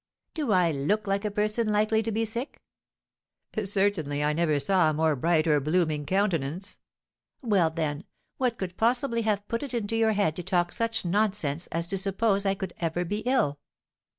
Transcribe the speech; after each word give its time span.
"Do 0.33 0.51
I 0.51 0.71
look 0.71 1.05
like 1.05 1.23
a 1.25 1.29
person 1.29 1.71
likely 1.71 2.01
to 2.01 2.11
be 2.11 2.25
sick?" 2.25 2.59
"Certainly 3.63 4.23
I 4.23 4.33
never 4.33 4.57
saw 4.57 4.89
a 4.89 4.93
more 4.95 5.15
bright 5.15 5.45
or 5.45 5.59
blooming 5.61 6.07
countenance." 6.07 6.79
"Well, 7.43 7.69
then, 7.69 8.05
what 8.37 8.57
could 8.57 8.77
possibly 8.77 9.21
have 9.21 9.47
put 9.47 9.61
it 9.61 9.75
into 9.75 9.95
your 9.95 10.13
head 10.13 10.35
to 10.37 10.43
talk 10.43 10.71
such 10.71 11.05
nonsense 11.05 11.67
as 11.67 11.85
to 11.85 11.99
suppose 11.99 12.47
I 12.47 12.55
could 12.55 12.73
ever 12.79 13.05
be 13.05 13.19
ill?" 13.27 13.59